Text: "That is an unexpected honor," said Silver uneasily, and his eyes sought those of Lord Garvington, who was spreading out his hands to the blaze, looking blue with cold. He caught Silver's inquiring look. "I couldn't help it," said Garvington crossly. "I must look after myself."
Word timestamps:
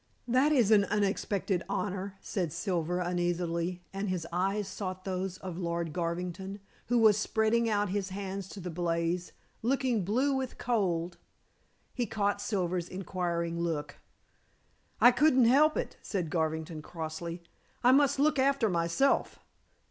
"That 0.27 0.51
is 0.51 0.71
an 0.71 0.85
unexpected 0.85 1.61
honor," 1.69 2.17
said 2.21 2.51
Silver 2.51 2.99
uneasily, 3.01 3.83
and 3.93 4.09
his 4.09 4.25
eyes 4.33 4.67
sought 4.67 5.05
those 5.05 5.37
of 5.37 5.59
Lord 5.59 5.93
Garvington, 5.93 6.59
who 6.87 6.97
was 6.97 7.19
spreading 7.19 7.69
out 7.69 7.89
his 7.89 8.09
hands 8.09 8.49
to 8.49 8.59
the 8.59 8.71
blaze, 8.71 9.31
looking 9.61 10.03
blue 10.03 10.33
with 10.35 10.57
cold. 10.57 11.19
He 11.93 12.07
caught 12.07 12.41
Silver's 12.41 12.89
inquiring 12.89 13.59
look. 13.59 13.99
"I 14.99 15.11
couldn't 15.11 15.45
help 15.45 15.77
it," 15.77 15.97
said 16.01 16.31
Garvington 16.31 16.81
crossly. 16.81 17.43
"I 17.83 17.91
must 17.91 18.17
look 18.17 18.39
after 18.39 18.69
myself." 18.69 19.37